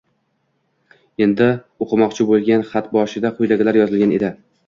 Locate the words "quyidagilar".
3.41-3.81